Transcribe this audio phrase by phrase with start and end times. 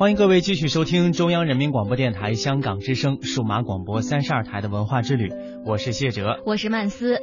[0.00, 5.28] 欢迎各位继续收听中央人民广播电台香港之声数码广播三十二台的文化之旅，
[5.66, 7.20] 我是谢哲，我是曼斯。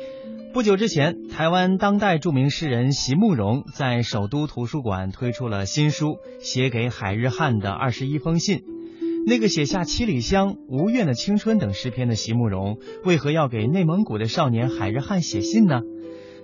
[0.53, 6.05] 不久之前，台湾当代著名诗人席慕容在首都图书馆推出了新书
[6.37, 8.57] 《写给海日汉的二十一封信》。
[9.25, 15.81] 那个写下《七里香》《无怨的青春》等诗篇的席慕容，为何要给内蒙古的少年海日汉写信呢？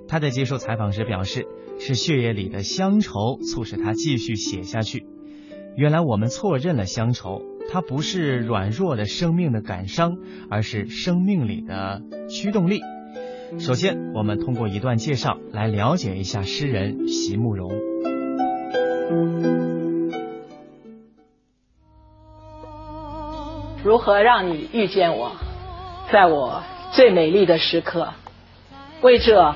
[0.08, 1.46] 他在接受采访时表示，
[1.80, 5.03] 是血液里的乡愁促使他继续写下去。
[5.76, 10.18] 原来我们错认了乡愁，它不是软弱的生命的感伤，
[10.49, 12.82] 而是生命里的驱动力。
[13.59, 17.72] 首先，我们通过一段介绍来了解一下诗人席慕容。
[23.84, 25.32] 如何让你遇见我，
[26.12, 26.62] 在我
[26.94, 28.13] 最美丽的时刻？
[29.02, 29.55] 为这，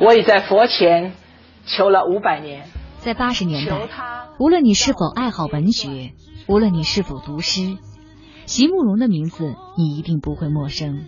[0.00, 1.14] 我已在佛前
[1.64, 2.64] 求了五百年。
[3.06, 3.88] 在八十年代，
[4.40, 6.14] 无论你是否爱好文学，
[6.48, 7.78] 无论你是否读诗，
[8.46, 11.04] 席慕容的名字你一定不会陌生。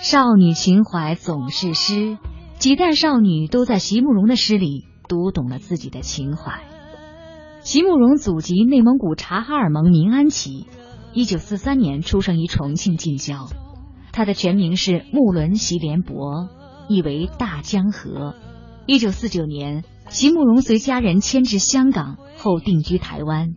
[0.00, 2.18] 少女情怀总是诗，
[2.58, 6.62] 几代少女都在席慕容的诗里读懂了自己的情怀。
[7.60, 10.66] 席慕容祖籍内蒙古察哈尔盟民安旗，
[11.12, 13.46] 一九四三年出生于重庆近郊。
[14.10, 16.48] 他的全名是木伦席连博，
[16.88, 18.34] 意为大江河。
[18.86, 23.54] 一九四九年，席慕容随家人迁至香港后定居台湾。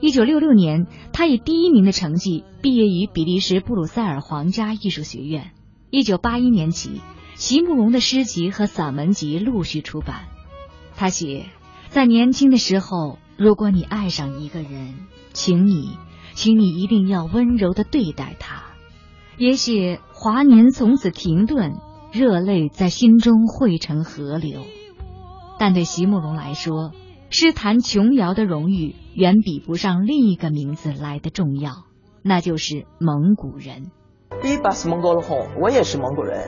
[0.00, 5.50] 一九六六年，他以第一名的成绩毕业于比利时布鲁塞尔皇家艺术学院。
[5.90, 7.00] 一九八一年起，
[7.34, 10.28] 席慕容的诗集和散文集陆续出版。
[10.94, 11.46] 他写，
[11.88, 14.94] 在年轻的时候，如果你爱上一个人，
[15.32, 15.96] 请你，
[16.34, 18.62] 请你一定要温柔的对待他。
[19.36, 21.72] 也许华年从此停顿，
[22.12, 24.62] 热泪在心中汇成河流。
[25.58, 26.92] 但对席慕容来说，
[27.30, 31.72] 诗坛琼瑶的荣誉远比不上另一个名字来的重要，
[32.22, 33.90] 那就是蒙古人。
[35.60, 36.38] 我也是蒙古人。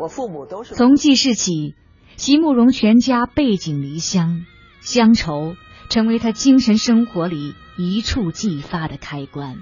[0.00, 0.74] 我父母都是。
[0.74, 1.74] 从记事起，
[2.16, 4.42] 席慕容全家背井离乡，
[4.80, 5.54] 乡愁
[5.90, 9.56] 成为他精神生活里一触即发的开关。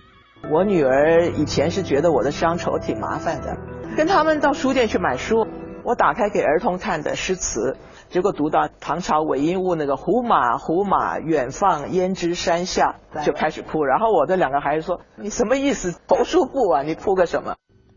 [0.50, 3.56] 我女儿以前是觉得我的乡愁挺麻烦的，
[3.96, 5.46] 跟他们到书店去买书，
[5.84, 7.76] 我打开给儿童看的诗词。
[8.08, 13.84] 结果读到唐朝韦应物那个“胡马胡马远放胭脂山下”，就开始哭。
[13.84, 15.98] 然后我的两个孩子说：“你什么意思？
[16.06, 17.54] 读书不啊，你哭个什么？”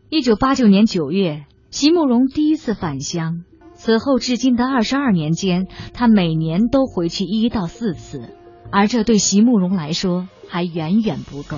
[0.09, 3.43] 一九八九年九月，席慕容第一次返乡。
[3.73, 8.29] 此后至今的二十二年间，他每年都回去一到四次，
[8.71, 11.57] 而这对席慕容来说还远远不够。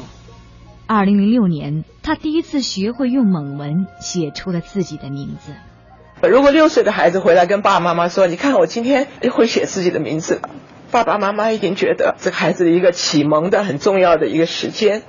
[0.87, 5.53] 二零零六年，他第一次学会用蒙文写出了自己的名字。
[6.21, 10.49] 如果六岁的孩子回来跟爸爸妈妈说：“你看我今天会写自己的名字了。”
[10.89, 15.03] 爸爸妈妈一定觉得这个孩子的一个启蒙的很重要的一个时间。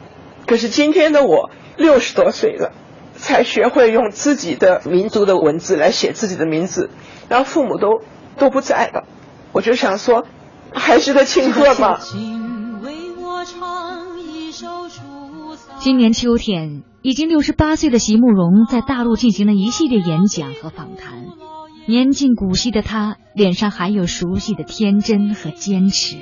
[0.46, 2.72] 可是今天的我六十多岁了，
[3.16, 6.91] 才学会用自己的民族的文字来写自己的名字，
[7.28, 8.02] 然后父母都
[8.36, 9.04] 都不在了，
[9.52, 10.26] 我就想说，
[10.75, 12.00] 还是个庆贺吧。
[15.80, 16.82] 今年秋天。
[17.03, 21.26] 已经六十八岁的席慕容在大陆进行了一系列演讲和访谈，
[21.86, 26.16] 年近古稀的他脸上还有熟悉的天真和坚持。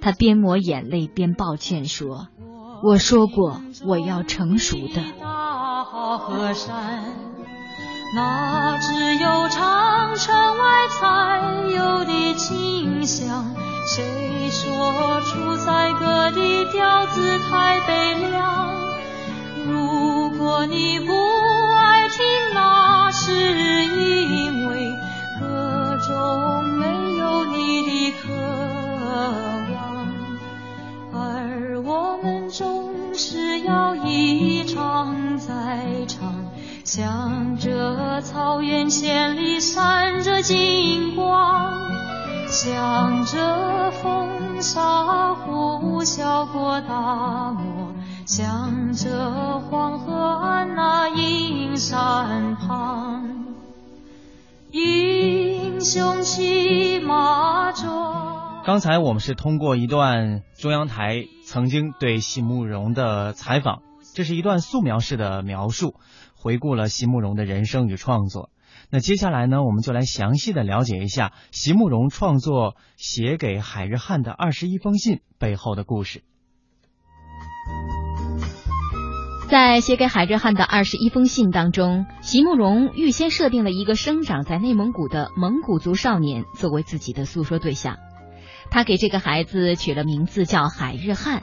[0.00, 2.26] 他边抹眼泪边抱歉说
[2.82, 7.04] ：“我说过我要成熟的。”大好河山
[8.14, 13.54] 那只有长城外才有的清香，
[13.86, 18.89] 谁说出塞歌的调子太悲凉？
[20.50, 23.32] 如果你不爱听，那是
[23.86, 24.90] 因为
[25.38, 28.32] 歌中没有你的渴
[29.72, 30.08] 望，
[31.14, 36.34] 而我们总是要一唱再唱，
[36.84, 41.80] 向着草原千里闪着金光，
[42.48, 47.94] 向着风沙呼啸过大漠。
[48.26, 49.59] 向着
[51.80, 53.56] 山旁，
[54.70, 58.62] 英雄骑马壮。
[58.66, 63.80] 刚才我们是通过一段中央台曾经对席慕容的采访，
[64.14, 65.94] 这是一段素描式的描述，
[66.36, 68.50] 回顾了席慕容的人生与创作。
[68.90, 76.24] 那接下来呢，我们就来详细的了解一下席慕容创作写给海日汉的二十一封信背后的故事。
[79.50, 87.96] 在写给海日汉的二十一封信当中，席慕容预先设定了一个生长在内蒙古的蒙古族少年作为自己的诉说对象。
[88.70, 91.42] 他给这个孩子取了名字叫海日汉，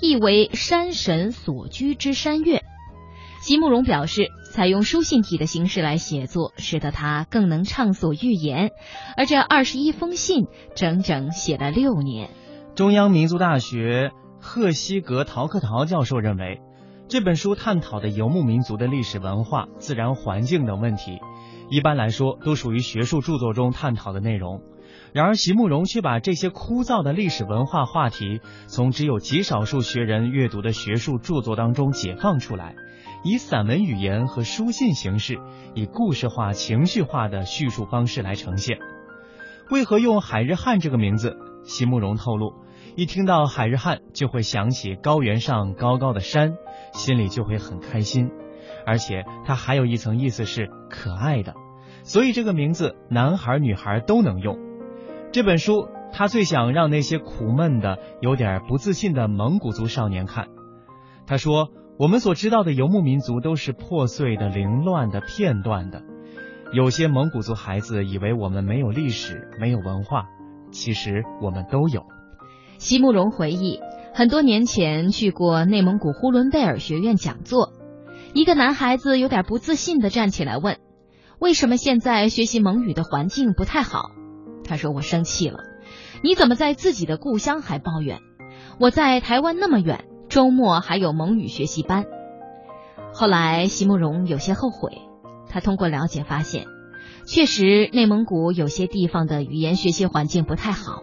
[0.00, 2.64] 意为山神所居之山岳。
[3.38, 8.72] 席慕容表示，采用书信体的形式来写作，使得他更能畅所欲言。
[9.16, 12.28] 而这二十一封信，整整写了六年。
[12.74, 14.10] 中央民族大学
[14.40, 16.60] 赫西格陶克陶教授认为，
[17.08, 21.20] 这本书探讨的游牧民族的历史文化、自然环境等问题，
[21.70, 24.60] 一般来说都属于学术著作中探讨的内容。
[25.12, 32.74] 然而，席慕容却把这些枯燥的历史文化话题，从只有极少数学人阅读的学术著作当中解放出来。
[33.22, 35.38] 以散文语言和书信形式，
[35.74, 38.78] 以故事化、情绪化的叙述方式来呈现。
[39.70, 41.36] 为何用海日汉这个名字？
[41.62, 42.52] 席慕容透露，
[42.96, 46.56] 一听到海日汉，就会想起高原上高高的山，
[46.92, 48.30] 心里就会很开心。
[48.86, 51.54] 而且它还有一层意思是可爱的，
[52.02, 54.58] 所以这个名字男孩女孩都能用。
[55.30, 60.48] 这本书他最想让那些苦闷的、有点不自信的蒙古族少年看。
[61.26, 61.70] 他说。
[61.98, 66.02] 我们所知道的游牧民族都是破碎的、凌乱的、片段的。
[66.70, 70.26] 有些蒙古族孩子以为我们没有历史、没有文化，
[70.70, 72.04] 其实我们都有。
[72.86, 73.80] 席慕容回忆，
[74.14, 77.72] 很多年前去过内蒙古呼伦贝尔学院讲座，
[78.32, 80.78] 一个男孩子有点不自信的站起来问
[81.40, 84.12] ：“为什么现在学习蒙语的环境不太好？”
[84.62, 85.64] 他说：“我生气了，
[86.22, 88.20] 你怎么在自己的故乡还抱怨？
[88.78, 92.04] 我在台湾那么远。”周末还有蒙语学习班。
[93.12, 95.02] 后来，席慕容有些后悔。
[95.48, 96.66] 他通过了解发现，
[97.26, 101.02] 确实内蒙古有些地方的语言学习环境不太好。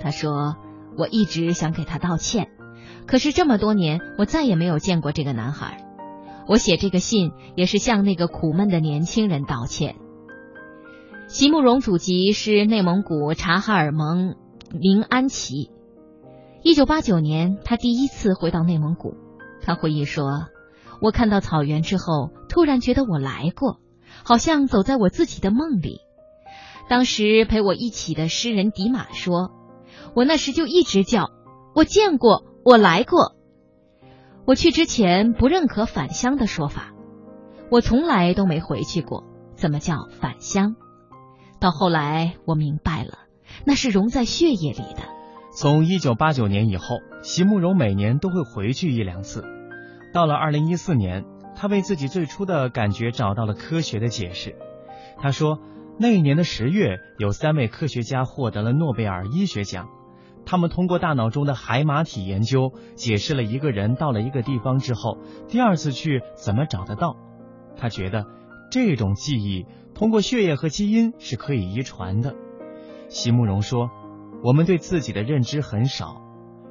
[0.00, 0.54] 他说
[0.98, 2.50] ：“我一直想给他道歉，
[3.06, 5.86] 可是这么多年，我再也没有见过这个男孩。
[6.48, 9.96] 我写这个信也是向那个苦闷的年轻人道歉。”
[11.28, 14.34] 席慕容祖籍是内蒙古察哈尔盟
[14.72, 15.70] 临安旗。
[16.62, 19.14] 一九八九年，他第一次回到内蒙古。
[19.62, 20.46] 他回忆说
[21.00, 23.78] ：“我看到草原之后，突然觉得我来过，
[24.24, 26.00] 好像走在我自己的梦里。”
[26.88, 29.52] 当时陪我一起的诗人迪马说
[30.18, 31.30] ：“我那时就一直叫，
[31.76, 33.36] 我见过，我来过。
[34.46, 36.92] 我去之前不认可返乡的说法，
[37.70, 39.22] 我从来都没回去过。
[39.54, 40.74] 怎么叫返乡？
[41.60, 43.16] 到后来我明白了，
[43.64, 45.04] 那是融在血液里的。”
[45.54, 49.44] 从一九八九年以后，席慕容每年都会回去一两次。
[50.12, 54.56] 到了二零一四年，他为自己最初的感觉找到了科学的解释。
[55.18, 55.60] 他说，
[55.96, 59.88] 那一年的十月，有三位科学家获得了诺贝尔医学奖。
[60.50, 67.18] 他们通过大脑中的海马体研究，解释了一个人到了一个地方之后，第二次去怎么找得到。
[67.76, 68.24] 他觉得
[68.70, 72.34] 这种记忆通过血液和基因是可以遗传的。
[73.08, 73.90] 席慕容说。
[74.40, 76.22] 我们对自己的认知很少，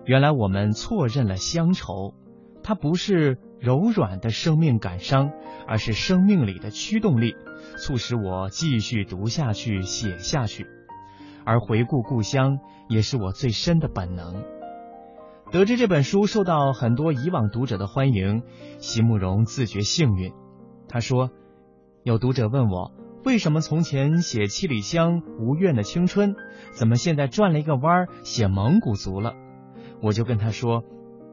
[0.06, 2.14] 原来我们错认了乡愁，
[2.64, 5.32] 它不是柔软的生命感伤，
[5.68, 7.36] 而是生命里的驱动力，
[7.78, 10.66] 促使我继续读下去、写下去。
[11.48, 12.60] 而回顾故乡，
[12.90, 14.44] 也是我最深的本能。
[15.50, 18.44] 得知这本书受到很多以往读者的欢迎，
[18.80, 20.34] 席慕容自觉幸运。
[20.90, 21.30] 他说
[22.04, 22.92] ：“有读者问我。”
[23.24, 26.36] 为什么从前写七里香无怨的青春，
[26.72, 29.34] 怎么现在转了一个弯儿写蒙古族了？
[30.02, 30.84] 我就跟他说，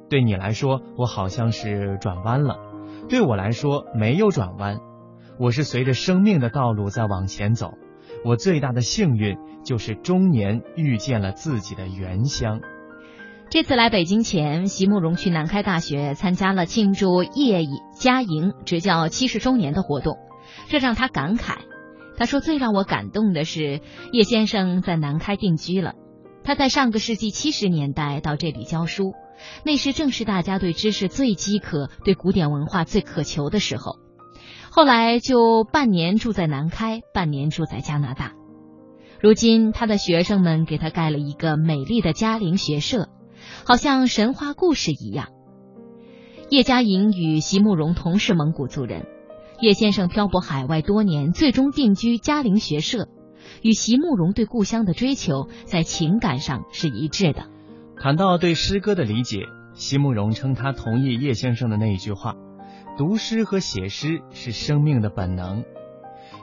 [0.09, 2.59] 对你来说我好像是转弯了，
[3.09, 4.79] 对我来说没有转弯，
[5.41, 7.75] 我是随着生命的道路在往前走。
[8.25, 12.61] 我最大的幸运就是中年遇见了自己的原乡。
[13.51, 20.19] 这次来北京前，席慕容去南开大学参加了庆祝叶以嘉莹执教七十周年的活动，
[20.69, 21.59] 这让他感慨。
[22.17, 23.81] 他说：“最让我感动的是
[24.13, 25.95] 叶先生在南开定居了。
[26.45, 29.15] 他在上个世纪七十年代到这里教书，
[29.65, 34.04] 那时正是大家对知识最饥渴、对古典文化最渴求的时候。
[34.77, 38.33] 后来就半年住在南开，半年住在加拿大。
[39.21, 43.09] 如今他的学生们给他盖了一个美丽的嘉陵学社，
[43.65, 45.29] 好像神话故事一样。
[46.51, 49.07] 叶嘉莹与席慕容同是蒙古族人。”
[49.63, 53.07] 叶先生漂泊海外多年，最终定居嘉陵学社，
[53.63, 57.45] 与席慕容对故乡的追求在情感上是一致的。
[57.97, 62.35] 谈到对诗歌的理解，席慕容称他同意叶先生的那一句话
[62.97, 65.65] ：“读诗和写诗是生命的本能。”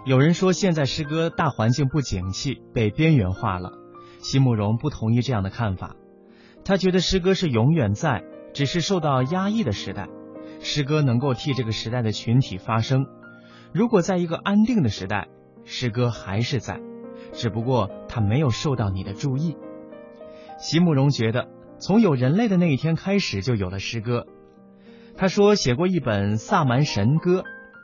[0.06, 3.74] 有人说现在诗歌大环境不景气，被边缘化了。
[4.20, 5.96] 席慕容不同意这样的看法，
[6.64, 10.08] 他觉得诗歌是永远在，只是受到压抑的时代。
[10.60, 13.06] 诗歌能够替这个时代的群体发声。
[13.74, 15.28] 如果在一个安定的时代，
[15.66, 16.80] 诗歌还是在，
[17.32, 19.56] 只不过它没有受到你的注意。
[20.58, 21.48] 席慕容觉得，
[21.80, 24.26] 从有人类的那一天开始，就有了诗歌。
[25.22, 27.42] 他说，写过一本《萨满神歌》，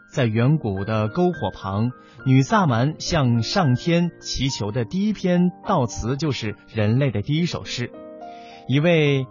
[0.09, 1.91] 在远古的篝火旁，
[2.25, 7.91] 女萨满向上天祈求的第一篇悼词，就是人类的第一首诗。
[8.67, 9.27] 一位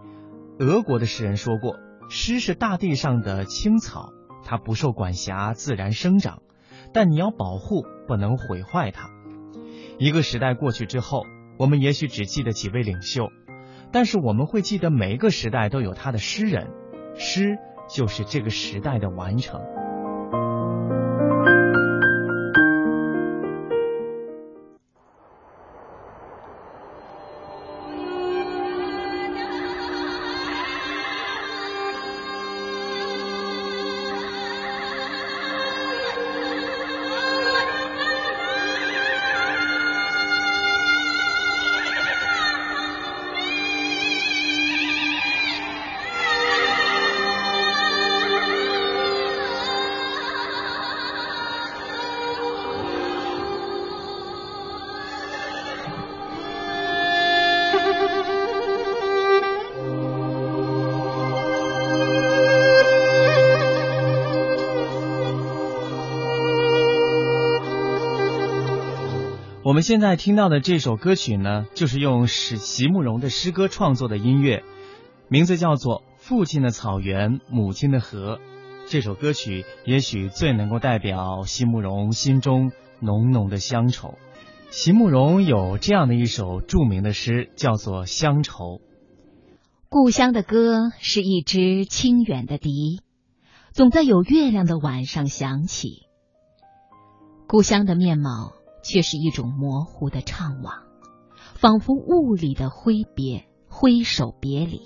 [0.60, 4.12] 俄国的诗人说过：“诗是大地上的青草，
[4.44, 6.42] 它不受管辖，自然生长，
[6.92, 9.10] 但你要保护，不能毁坏它。”
[9.98, 11.24] 一个时代过去之后，
[11.58, 13.30] 我们也许只记得几位领袖，
[13.90, 16.68] 但是我们会记得每一个时代都有他的诗人，
[17.16, 17.58] 诗
[17.88, 19.75] 就是这个时代的完成。
[69.76, 74.64] 我们现在听到的这首歌曲呢，就是用史席慕容的诗歌创作的音乐，
[75.28, 78.36] 名字叫做《父亲的草原，母亲的河》。
[78.86, 84.14] 这首歌曲也许最能够代表席慕容心中浓浓的乡愁。
[84.70, 88.78] 席慕容有这样的一首著名的诗，叫做《乡愁》。
[89.90, 93.02] 故乡的歌是一支清远的笛，
[93.74, 96.06] 总在有月亮的晚上响起。
[97.46, 98.54] 故乡的面貌。
[98.88, 100.84] 却是一种模糊的怅惘，
[101.56, 104.80] 仿佛雾里的挥别，挥手别离。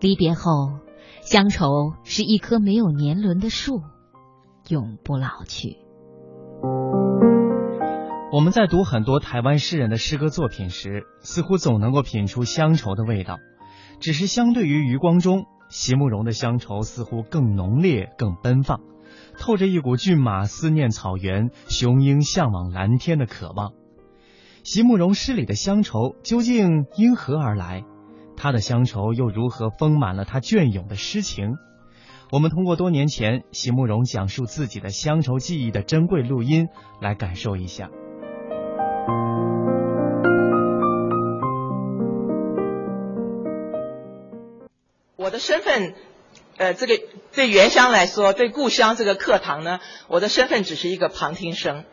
[0.00, 0.80] 离别后，
[1.22, 3.80] 乡愁是一棵没有年轮的树，
[4.68, 5.78] 永不老去。
[8.32, 13.38] 我们在读很多台湾诗人的诗歌作品时，似乎总能够品出乡愁的味道。
[13.98, 18.80] 只是相对于余光中、席慕容的乡愁，似乎更浓烈、更奔放。
[19.42, 23.72] 透着一股骏马思念草原，雄鹰向往蓝天的渴望。
[24.62, 27.82] 席慕容诗里的乡愁究竟因何而来？
[28.36, 31.56] 他的乡愁又如何丰满了他隽永的诗情？
[32.30, 36.68] 我们通过多年前席慕容讲述自己的乡愁记忆的珍贵录音
[37.00, 37.90] 来感受一下。
[45.16, 46.11] 我的身份。
[46.62, 46.96] 呃，这个
[47.32, 51.84] 对原乡来说，对故乡这个课堂呢，我的身份只是一个旁听生，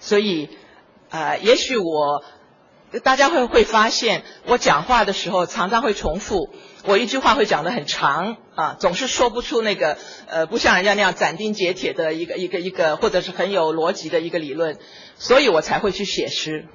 [0.00, 0.50] 所以，
[1.08, 2.22] 呃，也许我
[3.02, 6.50] 大家会会发现，我讲话的时候常常会重复，
[6.84, 14.78] 我一句话会讲得很长啊，总是说不出那个呃，不像人家那样斩钉截铁的一个一个一个，或者是很有逻辑的一个理论，
[15.16, 16.66] 所以我才会去写诗，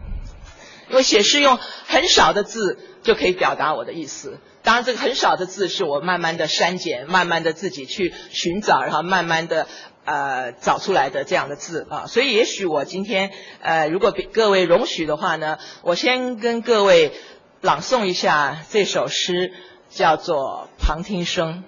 [0.92, 1.58] 因为写诗用
[1.88, 4.40] 很少的字就可以表达我的意思。
[4.62, 9.68] 当然，这个很少的字是我慢慢的删减，慢慢的自己去寻找，然后慢慢的
[10.06, 12.06] 呃找出来的这样的字啊。
[12.08, 13.32] 所以，也许我今天
[13.62, 17.14] 呃，如果各位容许的话呢，我先跟各位
[17.62, 19.54] 朗诵一下这首诗，
[19.90, 21.64] 叫做《旁听生》，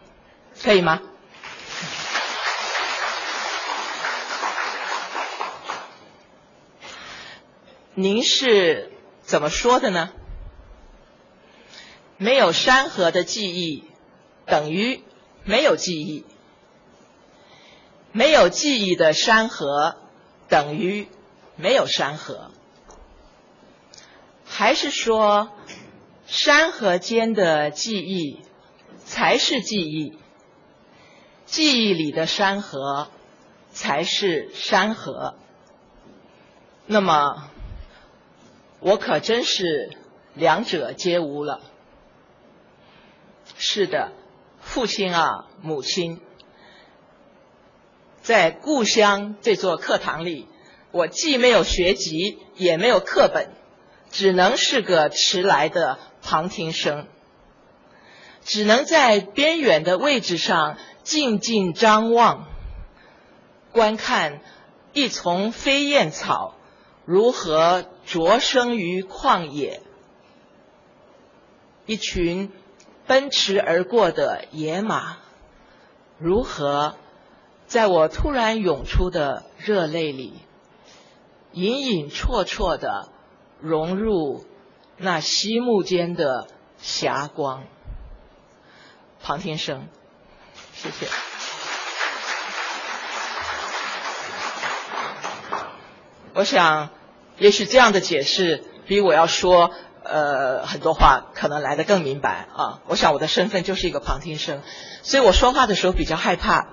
[0.64, 1.02] 可以吗？
[7.96, 8.92] 您是
[9.34, 10.12] 怎么说的呢？
[12.18, 13.84] 没有山河的记忆，
[14.46, 15.02] 等于
[15.44, 16.24] 没有记忆；
[18.12, 19.96] 没有记忆的山河，
[20.50, 21.08] 等于
[21.56, 22.52] 没有山河。
[24.46, 25.50] 还是说，
[26.28, 28.40] 山河间的记忆
[29.04, 30.16] 才是记忆，
[31.46, 33.08] 记忆里的山河
[33.72, 35.34] 才是山河？
[36.86, 37.50] 那么，
[38.84, 39.92] 我可真是
[40.34, 41.62] 两者皆无了。
[43.58, 44.12] 是的，
[44.60, 46.20] 父亲啊，母亲，
[48.22, 50.50] 在故乡这座课堂里，
[50.92, 53.54] 我既没有学籍，也没有课本，
[54.12, 57.08] 只能是个迟来的旁听生，
[58.44, 62.50] 只能在边远的位置上静静张望，
[63.72, 64.42] 观看
[64.92, 66.56] 一丛飞燕草
[67.06, 69.82] 如何着生于旷野，
[71.86, 72.52] 一群。
[73.06, 75.18] 奔驰而过的野马，
[76.18, 76.96] 如何
[77.68, 80.36] 在我突然涌出的热泪里，
[81.52, 83.10] 隐隐绰绰的
[83.60, 84.46] 融入
[84.96, 87.66] 那溪木间的霞光。
[89.22, 89.90] 庞天生，
[90.74, 91.33] 谢谢。
[96.36, 96.90] 我想，
[97.38, 99.70] 也许这样的解释比我要说
[100.04, 102.80] 呃很多话可能来的更明白啊。
[102.88, 104.62] 我想我的身份就是一个旁听生，
[105.04, 106.70] 所以我说话的时候比较害怕。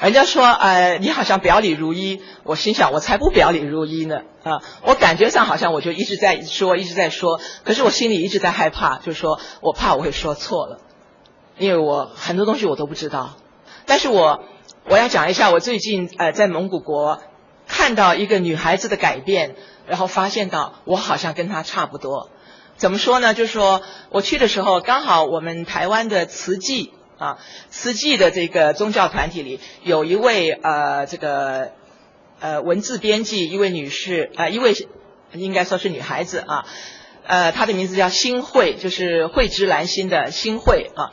[0.00, 4.60] 人家说呃你好像表里如一，我心想我才不表里如一呢啊！
[4.82, 10.80] 我感觉上好像我就一直在说一直在说，可是我心里一直在害怕，就是说我怕我会说错了，
[11.58, 13.36] 因为我很多东西我都不知道。
[13.86, 14.42] 但是我
[14.90, 17.20] 我要讲一下我最近呃在蒙古国。
[17.66, 19.56] 看到一个女孩子的改变，
[19.86, 22.30] 然后发现到我好像跟她差不多。
[22.76, 23.34] 怎么说呢？
[23.34, 27.38] 就是说我去的时候，刚好我们台湾的慈济啊，
[27.70, 31.72] 慈济的这个宗教团体里有一位呃这个
[32.38, 34.74] 呃文字编辑，一位女士啊，一位
[35.32, 36.66] 应该说是女孩子啊，
[37.26, 41.12] 呃她的名字叫新慧，就是慧之兰心的新慧啊。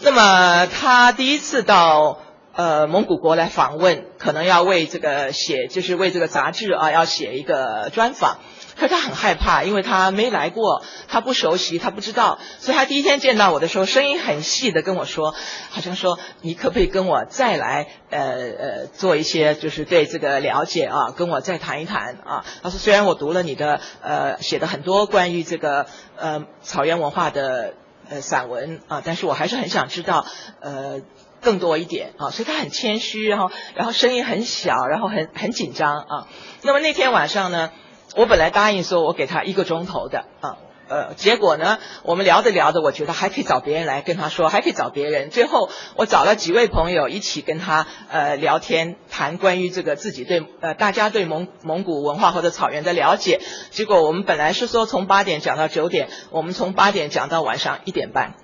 [0.00, 2.20] 那么她第一次到。
[2.56, 8.38] 呃，蒙古国来访问，可能要为这个写，就是为这个杂志啊，要写一个专访。
[8.76, 12.38] 可是他很害怕，因为他没来过，他不熟悉，他不知道。
[12.60, 15.34] 所以他第一天见到我的时候，声音很细的跟我说，
[15.70, 22.44] 好像说你可不可以跟我再来，呃呃，做一些就是对这个了解啊，跟我再谈一谈啊。
[22.62, 27.74] 他说虽然我读了你的呃写的很多关于这个呃草原文化的
[28.08, 30.24] 呃散文啊，但是我还是很想知道
[30.60, 31.00] 呃。
[31.44, 36.26] 更多一点啊，所以他很谦虚，然后然后声音很小，然后很很紧张啊。
[36.62, 37.70] 那么那天晚上呢，
[38.16, 40.56] 我本来答应说我给他一个钟头的啊，
[40.88, 45.30] 呃，结果呢，我们聊着聊着，我觉得还可以找别人来跟他说，还可以找别人。
[45.30, 53.40] 最后我找了几位朋友一起跟他呃聊天，谈关于这个自己对呃大家对蒙蒙古文化或者草原的了解。
[53.70, 58.34] 结果我们本来是说从八点讲到九点，我们从八点讲到晚上一点半，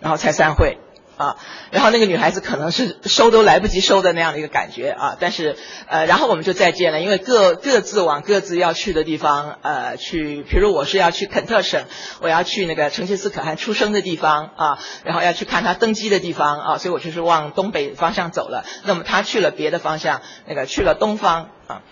[0.00, 0.78] 然后才散会。
[1.20, 1.36] 啊，
[1.70, 5.54] 然后那个女孩子可能是收都来不及收的那样的一个感觉啊，但是
[5.86, 11.84] 呃，然后我们就再见了，因为各各自往各自要去的地方呃去，比如我是要去肯特省，
[12.22, 18.64] 我要去那个成吉思汗出生的地方啊，然后要去看他登基的地方啊，所以我就是往东北方向走了。
[18.84, 21.82] 那么他去了别的方向，那个去了东方啊，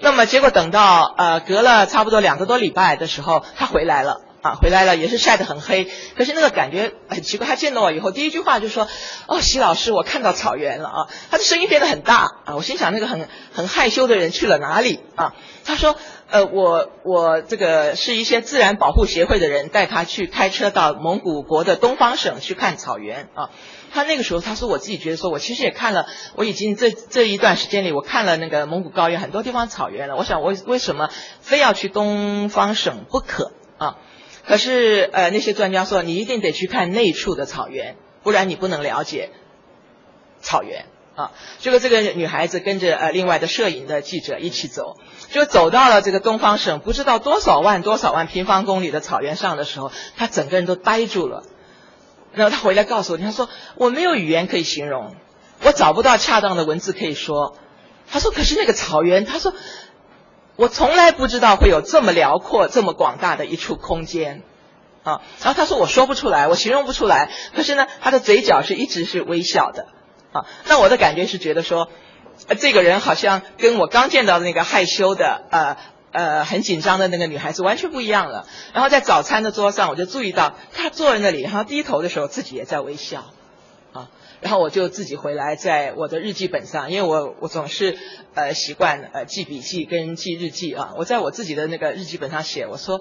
[0.00, 4.22] 那么结果等到呃隔了差不多两个多礼拜的时候，他回来了。
[4.54, 7.46] 回来了也是晒得很黑，可是那个感觉很奇怪。
[7.46, 8.88] 他见到我以后，第一句话就说
[9.26, 15.34] ：“哦，席老师，我看到草原了啊！”他的声音变得很大啊，我心想那个很很害羞的人去了哪里啊？
[15.64, 15.96] 他说
[16.30, 23.50] ：“呃，我我这个是一些自然保护协会的人带他去开车到蒙古国的东方省去看草原啊。”
[23.90, 30.16] 他那个时候他说：“我自己觉得说我其实也看了，我已经这这一段时间里我看了那个蒙古高原很多地方草原了。
[30.16, 31.08] 我想我为什么
[31.40, 33.96] 非要去东方省不可啊？”
[34.48, 39.30] 可是，呃，那些专家说你一定得去看内处的草原，不然你不能了解
[40.40, 41.32] 草原啊。
[41.58, 44.96] 结果这个女孩子跟着呃另外的摄影的记者一起走，
[45.30, 51.42] 就走到了这个东方省不知道多少万多少万平方公里的草原上的时候，她整个人都呆住了。
[52.32, 55.14] 然后她回来告诉我，她说我没有语言可以形容，
[55.62, 57.54] 我找不到恰当的文字可以说。
[58.10, 59.52] 她说可是那个草原，她说。
[60.58, 64.42] 我从来不知道会有这么辽阔、这么广大的一处空间，
[65.04, 65.22] 啊！
[65.40, 67.30] 然后他说我说不出来，我形容不出来。
[67.54, 69.86] 可是呢，他的嘴角是一直是微笑的，
[70.32, 70.46] 啊！
[70.66, 71.88] 那我的感觉是觉得说，
[72.58, 75.76] 这个人好像跟我刚见到的那个害羞的、呃
[76.10, 78.44] 呃很紧张的那个女孩子完全不一样了。
[78.72, 83.26] 然后在早餐的桌上，我就注意到他坐在那里，然后低头的时候自己也在微笑。
[83.92, 87.98] 啊然后我就自己回来，在我的日记本上，因为我我总是
[88.34, 90.92] 呃习惯呃记笔记跟记日记啊。
[90.96, 93.00] 我在我自己的那个日记本上写，我说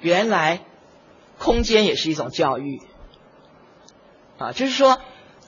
[0.00, 0.60] 原来
[1.38, 2.82] 空间也是一种教育
[4.36, 5.00] 啊，就是说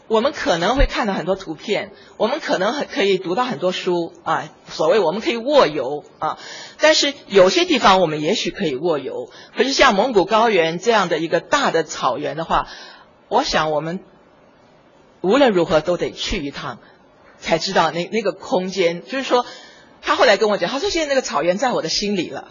[0.09, 6.38] 我们可能会看到很多图片，我们可能很可以读到很多书啊，所谓我们可以卧游啊，
[6.79, 12.66] 但是有些地方我们也许可以卧游，可是像蒙古高原这样的一个大的草原的话，
[13.29, 14.01] 我想我们。
[15.23, 16.79] 无论如何都得去一趟，
[17.39, 19.03] 才知道那那个空间。
[19.05, 19.47] 就是说，
[20.03, 22.49] 他后来跟我讲，他说现在那个草原在我的心里了。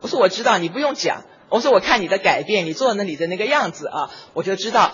[0.00, 1.24] 我说我知道，你不用讲。
[1.50, 4.92] 我说我看你的改变，你坐那里的那个样子啊，我就知道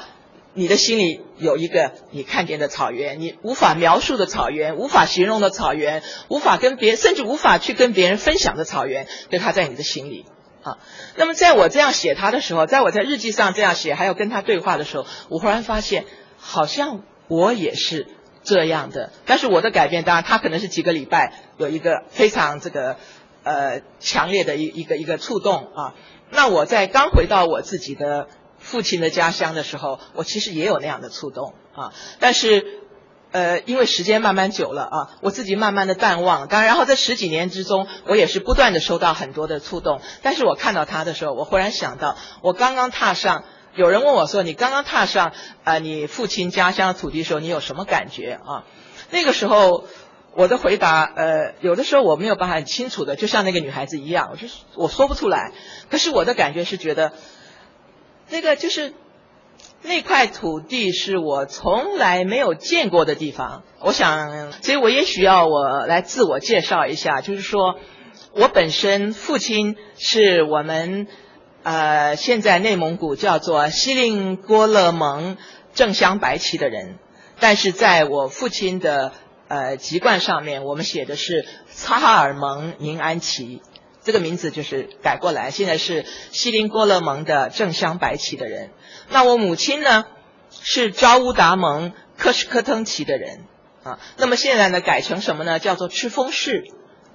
[0.52, 10.26] 你的心里有一个你看见的草原，你无法描述的草原，无法形容的草原，无法跟别甚至无法去跟别人分享的草原，就他在你的心里
[10.62, 10.78] 啊。
[11.14, 16.04] 那么在我这样写他的时候，在我在日记上这样写，还有跟他对话的时候，我忽然发现
[16.38, 17.04] 好像。
[17.30, 18.06] 我也是
[18.44, 22.96] 这样的，但是我的改变当然，他可能是几个礼拜有一个非常这个
[23.44, 25.94] 呃强烈的一一个一个触动啊。
[26.30, 32.80] 那我在刚回到我自己的父亲的家乡的时候，我其实也有那样的触动啊，但是。
[33.32, 36.48] 呃，因为时间慢慢久了啊，我自己慢慢的淡忘。
[36.48, 40.00] 当然，然后在十几年之中，我也是不断的收到很多的触动。
[40.22, 45.32] 但是我看到他的时候，我忽然想到，我刚刚踏上，有人问我说：“你刚刚踏上
[45.64, 48.64] 啊，你父亲家乡的土地的时候，你有什么感觉啊？”
[49.10, 49.84] 那个时候，
[50.34, 55.52] 我的回答，呃，有的时候我没有办法很清楚的，就像那个女孩子一样，我就我说不出来。
[55.90, 57.12] 可是我的感觉是觉得，
[58.28, 58.92] 那个就是。
[59.82, 67.76] 那块土地是我从来没有见过的地方，我想，所以我也需要我来自我介绍一下，就是说，
[68.32, 71.06] 我本身父亲是我们
[71.62, 75.36] 呃现在内蒙古叫做锡林郭勒盟
[75.74, 76.98] 正镶白旗的人，
[77.38, 79.12] 但是在我父亲的
[79.48, 83.62] 呃籍贯上面，我们写的是察哈尔盟宁安旗，
[84.02, 88.70] 这个名字就是改过来，现在是锡林郭勒盟的正镶白旗的人。
[89.10, 90.06] 那我母亲呢，
[90.50, 93.44] 是昭乌达盟克什克腾旗的人
[93.82, 93.98] 啊。
[94.16, 95.58] 那么现在呢，改成什么呢？
[95.58, 96.64] 叫做赤峰市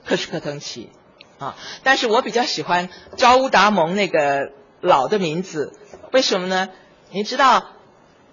[0.06, 0.92] 克什克腾旗
[1.40, 1.56] 啊。
[1.84, 5.74] 但是我比较喜欢昭乌达盟那个老的名字，
[6.12, 6.70] 为什么呢？
[7.12, 7.70] 你知道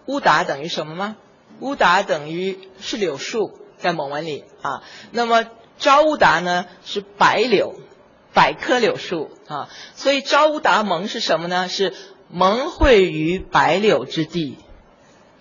[0.06, 1.16] 乌达等于什么吗？
[1.60, 4.82] 乌达等于是柳树，在蒙文里啊。
[5.10, 5.44] 那么
[5.78, 7.74] 昭乌达呢是白柳，
[8.32, 9.68] 百棵柳树啊。
[9.94, 11.68] 所以昭乌达盟是什么呢？
[11.68, 11.94] 是。
[12.34, 14.56] 蒙会于白柳之地，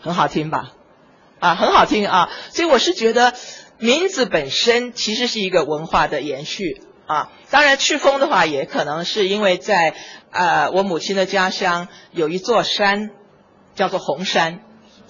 [0.01, 0.73] 很好听吧？
[1.39, 2.29] 啊，很好听啊！
[2.49, 3.33] 所以我是觉得
[3.77, 7.31] 名字本身其实是一个文化的延续啊。
[7.49, 9.93] 当然，赤峰的话也可能是因为在
[10.31, 13.09] 呃我母亲的家乡有一座山
[13.75, 14.59] 叫做红山。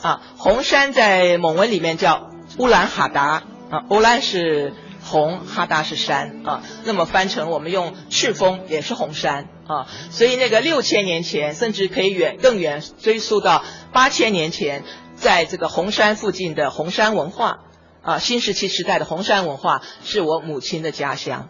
[0.01, 3.43] 啊，红山在蒙文里面叫乌兰哈达。
[3.69, 4.73] 啊，乌兰是。
[5.03, 6.45] 红哈达是山。
[6.45, 9.47] 啊，那么翻成我们用赤峰也是红山。
[9.67, 14.83] 啊，所以那个六千年前，甚至可以远更远追溯到八千年前，
[15.15, 17.61] 在这个红山附近的红山文化。
[18.03, 21.49] 啊，新石器时代的红山文化是我母亲的家乡。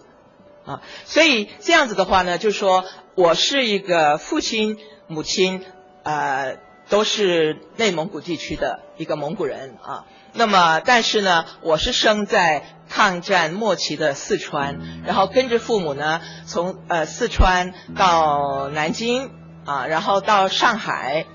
[0.66, 5.64] 啊，所以这样子的话呢，就说我是一个父亲母亲
[6.04, 6.58] 呃
[6.90, 10.06] 都是内蒙古地区的一个蒙古人啊。
[10.34, 19.30] 那么，但是呢，我是生在抗战末期的四川，然后跟着父母呢，从呃四川到南京
[19.66, 21.26] 啊，然后到上海。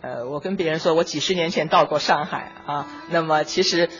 [0.00, 2.86] 呃，我跟别人说我几十年前到过上海啊。
[3.10, 3.90] 那么其实，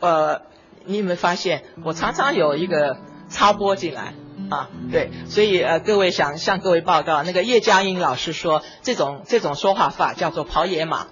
[0.00, 0.42] 呃，
[0.84, 2.96] 你有没有发现，我常常有一个
[3.30, 4.14] 插播进来
[4.50, 4.68] 啊？
[4.92, 11.06] 对，所以呃，各位想向各位报告，那个叶嘉英老师说，这种这种说话法叫做跑野马。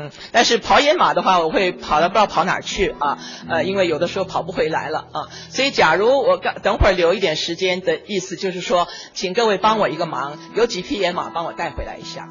[0.00, 12.28] 嗯，但是跑野马的话，我会跑到不知道跑哪去啊，呃，因为有的时候跑不回来了啊，所以假如我刚等会儿留一点时间的意思，就是说，请各位帮我一个忙，有几匹野马帮我带回来一下。